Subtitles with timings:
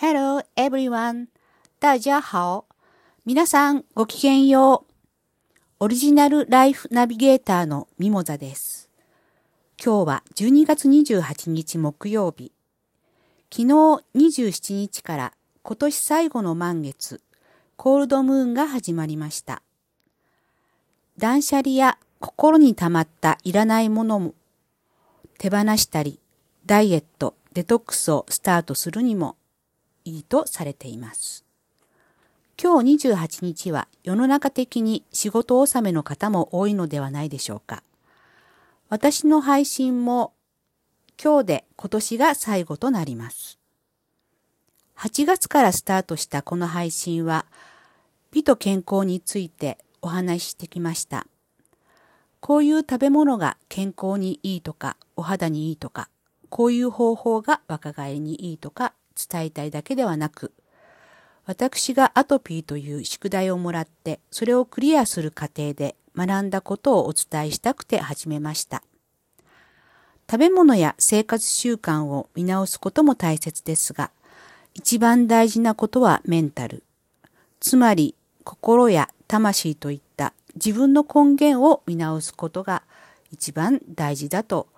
[0.00, 1.26] Hello everyone.
[1.80, 2.66] 大家好。
[3.26, 4.94] 皆さんごきげんよう。
[5.80, 8.88] オリジナルライフナビゲーターのミモザです。
[9.84, 12.52] 今日は12月28日木曜日。
[13.52, 13.74] 昨日
[14.14, 15.32] 27日から
[15.64, 17.20] 今年最後の満月、
[17.74, 19.62] コールドムーンが始まりました。
[21.18, 24.34] 断捨離や心に溜まったいらないものも
[25.38, 26.20] 手放したり、
[26.66, 29.34] ダイエット、デトックスをスタートするにも
[30.08, 31.44] いいとされています。
[32.60, 37.82] 今日28日は世の中的に仕事納めの方も多いのではないでしょうか。
[38.88, 40.32] 私の配信も
[41.22, 43.58] 今日で今年が最後となります。
[44.96, 47.46] 8月からスタートしたこの配信は
[48.32, 51.26] 美と健康についてお話ししてきました。
[52.40, 56.08] こういう食べ物が健康にいいとか、お肌にいいとか、
[56.48, 58.94] こういう方法が若返りにいいとか
[59.30, 60.52] 伝えたいだけではなく、
[61.46, 68.82] 私がアトピーという宿題をもらって、それをクリアする過程で学んだことをお伝えしたくて始めました。
[70.30, 74.10] 食べ物や生活習慣を見直すことも大切ですが、
[74.74, 76.84] 一番大事なことはメンタル。
[77.60, 82.82] つまり、心や魂といった自分の根源を見直すことが
[83.32, 84.68] 一番大事だと、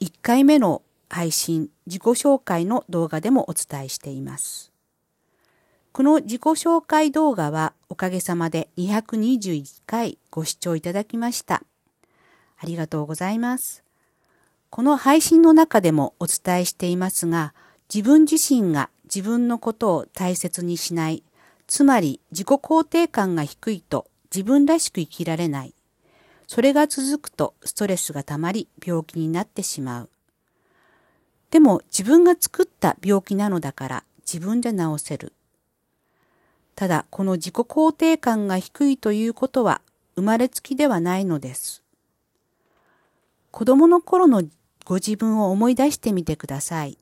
[0.00, 4.72] 1回目の配信、自己紹介の動画でもお伝えしています。
[5.92, 11.62] この自己紹介動画はおかげさまで221回ご視聴いただきました。
[12.58, 13.82] ありがとうございます。
[14.68, 17.54] この配信の中でもお伝えしていますが、
[17.92, 21.22] 自分自身が自分のことを大切にしない、
[21.66, 25.74] つまり自己肯定感が低いと自分らしく生きられない。
[26.46, 30.10] それが続くとストレスがたまり病気になってしまう。
[31.50, 35.32] でも自分が作った病気なのだから自分で治せる。
[36.74, 39.80] ただこの自己肯定感が低いということは
[40.16, 41.82] 生まれつきではないのです。
[43.50, 44.42] 子供の頃の
[44.84, 46.98] ご自分を思い出してみてください。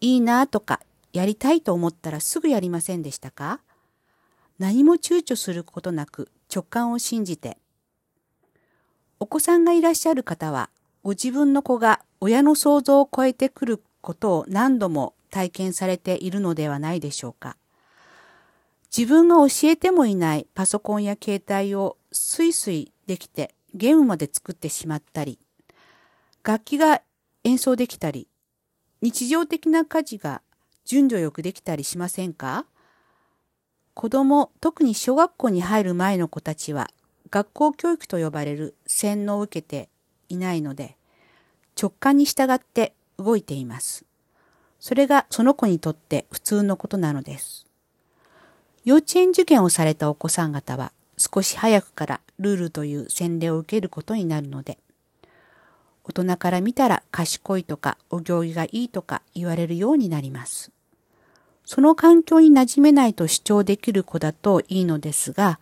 [0.00, 0.80] いいなとか
[1.12, 3.60] やりたいと思ったらすぐやりませんでしたか？
[4.58, 7.58] 何も躊躇することなく直感を信じて。
[9.18, 10.70] お子さんがいらっしゃる方は、
[11.04, 17.58] ご自分の子が親の想像を超えてくることを何度も体験されているのではないでしょうか。
[18.96, 25.38] 自分が教えてもいないパソコンや携帯をスイスイできてゲームまで作ってしまったり、
[26.42, 27.02] 楽器が
[27.44, 28.26] 演奏できたり、
[29.02, 30.40] 日常的な家事が
[30.86, 32.64] 順序よくできたりしませんか？
[33.92, 36.88] 子供、特に小学校に入る前の子たちは
[37.28, 39.90] 学校教育と呼ばれる洗脳を受けて
[40.28, 40.96] いないので
[41.80, 44.04] 直感に従って動いています。
[44.80, 47.66] それがその子にとって普通のことなのです。
[48.84, 54.78] 幼稚園受験をされたお子さん方は少し早くからルールという洗礼を受けることになるので
[56.04, 60.70] 大人から見たら賢いとかお行儀がいいとか言われるようになります。
[61.64, 65.58] その環境に馴染めないと主張できる子だといいのですが、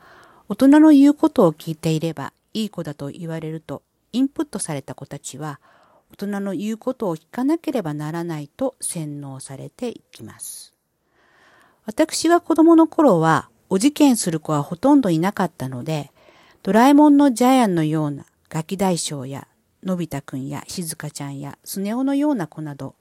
[0.49, 5.61] 大人の言うことを聞いていればいい子だと言われると、インプットされた子たちは、
[6.13, 10.75] 大人の言うことを聞かなければならないと洗脳されていきます。
[11.87, 16.13] 私は子供の頃は、お受験する子はほとんどいなかったので、
[16.63, 19.49] ドラえもんのジャイアンのようなガキ大将や、
[19.83, 22.95] のび太くんや静香ちゃんやスネ夫のような子など、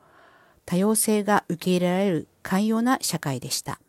[0.65, 3.79] 多様性が受け入れられる寛容な社会でした。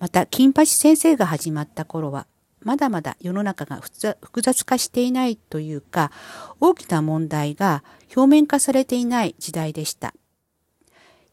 [0.00, 2.26] また、金八先生が始まった頃は、
[2.66, 6.10] まだまだ世の中が複雑化していないというか、
[6.58, 7.84] 大きな問題が
[8.16, 10.12] 表面化されていない時代でした。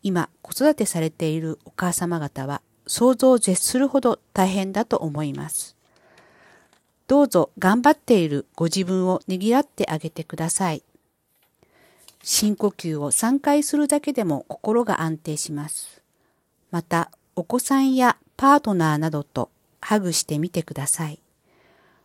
[0.04, 5.76] 今、子育てされているお母様方は、想像を絶するほど大変だと思います。
[7.08, 10.84] どうぞ頑張っているご自分をねぎらってあげてください。
[12.22, 16.04] 深呼吸を3回するだけでも心が安定します。
[16.70, 19.50] また、お子さんやパートナーなどと
[19.82, 21.23] ハグしてみてください。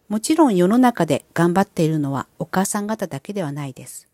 [0.08, 4.08] もちろん世の中で頑張っているのはお母さん方だけではないです。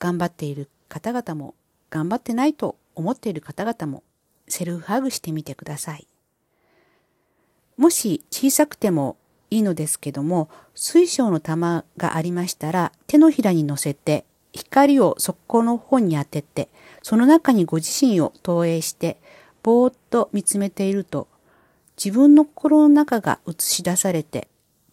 [0.00, 1.54] 頑張っている方々も
[1.90, 4.02] 頑張ってないと思っている方々も
[4.48, 6.06] セルフハグしてみてください。
[7.76, 9.16] もし小さくても
[9.50, 16.68] いいのですけども、水晶の玉がありましたら手のひらに乗せて光をそこの方に当てて、
[17.02, 19.18] その中にご自身を投影して、
[19.62, 21.28] ぼーっと見つめていると、
[22.02, 24.48] 自分の心の中が映し出されて、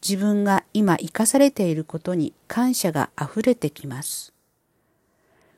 [0.07, 4.33] 自分が今生かされていることに感謝が溢れてきます。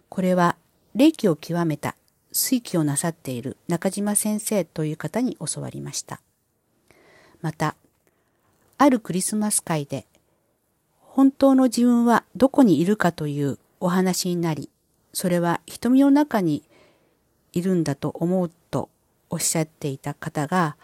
[0.07, 0.55] これは、
[0.95, 1.97] 霊気を極めた
[2.31, 6.21] 推記をなさっている中島先生という方に教わりました。
[7.41, 7.75] また、
[8.77, 10.05] あるクリスマス会で、
[11.01, 14.69] 本当の自分はどこにいるかというお話になり、
[15.11, 16.63] それは瞳の中に
[17.51, 18.87] いるんだと思うと
[19.29, 20.77] おっしゃっていた方が、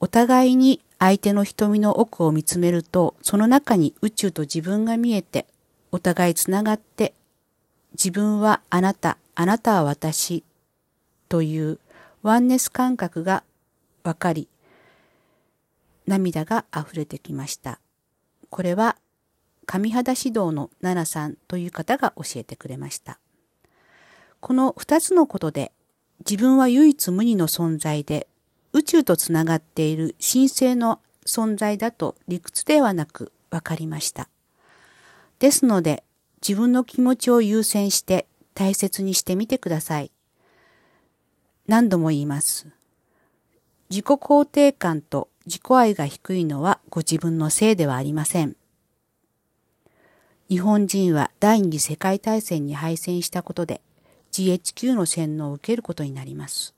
[0.00, 5.46] お互いに相手の瞳の奥を見つめると、その中に宇宙と自分が見えて、
[5.92, 7.14] お互いつながって、
[7.92, 10.42] 自分はあなた、あなたは私
[11.28, 11.78] という
[12.22, 13.44] ワンネス感覚が
[14.04, 14.48] わかり、
[16.06, 17.80] 涙が溢れてきました。
[18.48, 18.96] これは、
[19.66, 23.18] 神肌指導の奈々さんという方が教えてくれました。
[24.40, 25.72] この二つのことで、
[26.20, 28.28] 自分は唯一無二の存在で、
[28.76, 34.28] 宇宙とつながっている神聖の存在だと理屈ではなく分かりました。
[35.38, 36.04] ですので、
[36.46, 40.10] 自分の気持ちを優先して大切にしてみてください。
[41.66, 42.68] 何度も言います。
[43.88, 48.56] 自己肯定感と自己愛が低いのはご自分のせいではありません。
[50.50, 53.80] 日本人は第二次世界大戦に敗戦したことで
[54.32, 56.76] GHQ の洗脳を受けることになります。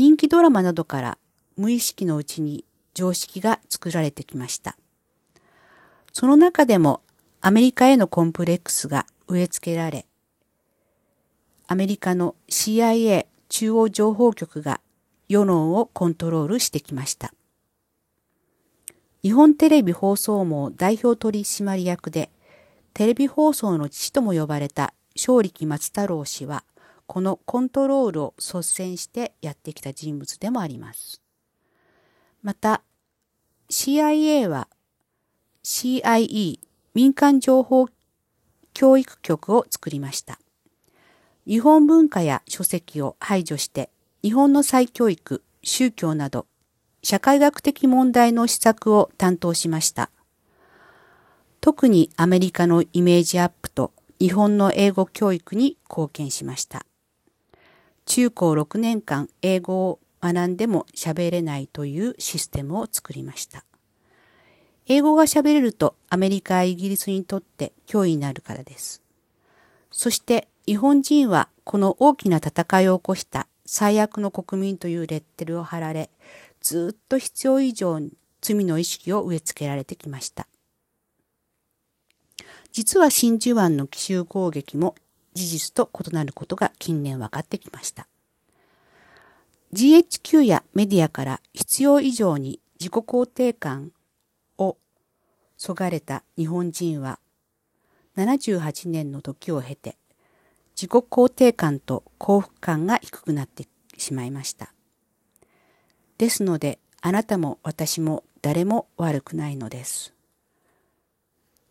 [0.00, 1.18] 人気ドラマなどから
[1.58, 2.64] 無意識のうちに
[2.94, 4.78] 常識が作られてきました。
[6.14, 7.02] その中でも
[7.42, 10.06] アメリカへのコンプレックスが植え付けられ、
[11.66, 14.80] アメリカの CIA 中央情報局が
[15.28, 17.34] 世論をコントロールしてきました。
[19.22, 22.30] 日本テレビ放送網代表取締役で、
[22.94, 26.64] テレビ放送の父とも呼ばれた正力松太郎氏は、
[27.12, 31.20] このコントロールを率先してやってきた人物でもあります。
[32.40, 32.82] また、
[33.68, 34.68] CIA は
[35.64, 36.60] CIE
[36.94, 37.88] 民間情報
[38.74, 40.38] 教育局を作りました。
[41.48, 43.90] 日本文化や書籍を排除して
[44.22, 46.46] 日本の再教育、宗教など、
[47.02, 50.12] 社会学的問題の施策を担当しました。
[51.60, 56.86] 特にアメリカのイメージアップと日本の英語教育に貢献しました。
[58.10, 63.64] 中高6年間英語を学んでも喋れないというシステムを作りました。
[64.88, 69.00] 英語が喋れるとアメリカやイギリスにとって脅威になるからです。
[69.92, 76.10] そして日本人はこの大きな戦いを起こした最悪の国民というレッテルを貼られ、
[76.60, 80.48] ずっと必要以上に罪の意識を植え付けられてきました。
[82.72, 84.96] 実は真珠湾の奇襲攻撃も
[85.34, 88.06] 事実と異なることが近年分かってきました。
[89.72, 93.92] GHQ やメディアから必要以上に自己肯定感
[94.58, 94.76] を
[95.56, 97.20] そがれた日本人は
[98.16, 99.96] 78年の時を経て
[100.80, 103.66] 自己肯定感と幸福感が低くなって
[103.98, 104.72] しまいました。
[106.16, 110.14] ですので、あなたも私も誰も悪くないのです。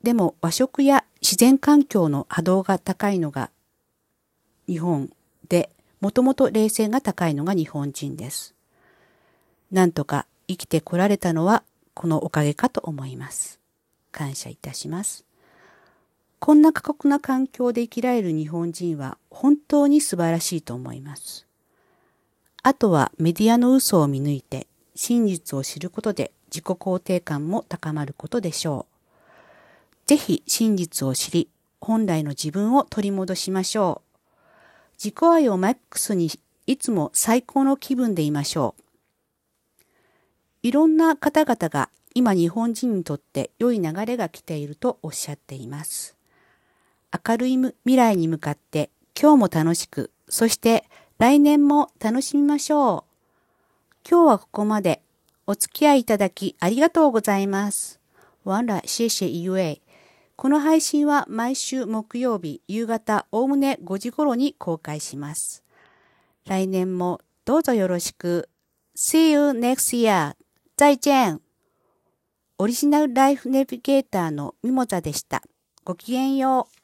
[0.04, 3.52] でも和食や自然環境の波動が高いのが
[4.70, 5.10] 日本
[5.50, 8.54] で、もともと冷静が高いのが日本人です。
[9.72, 11.64] なんとか生きてこられたのは
[11.96, 13.60] このおかげかと思います。
[14.12, 15.26] 感謝いたします。
[16.40, 21.46] こんな過酷な環境で生きられる日本人は本当に素晴らしいと思います。
[22.62, 28.99] あとはメディアの嘘を見抜いて真実を知ることで自己肯定感も高まることでしょう。
[30.10, 31.50] ぜひ真実を知り、
[31.80, 34.28] 本来の自分を取り戻しましょう。
[34.98, 36.32] 自己愛をマックスに
[36.66, 38.84] いつも最高の気分でいましょう。
[40.64, 46.16] いろんな方々が今日本人にとって良い流れが来ているとおっしゃっています。
[47.28, 50.86] 明るい未来に向かって今日も楽しく、そして
[51.20, 54.10] 来年も楽しみましょう。
[54.10, 55.04] 今日はここまで。
[55.46, 58.00] お付き合いいただきありがとうございます。
[58.44, 59.82] ワンラシェシェイウェイ。
[60.42, 65.66] この配信は毎週木曜日夕方おおむね5時頃に公開します。
[66.46, 68.48] 来年もどうぞよろしく。
[68.96, 70.38] See you next year.
[70.78, 71.42] 再见。
[72.58, 75.44] オリジナルライフネビゲーターのミモザでした。
[75.84, 76.79] ごきげんよう。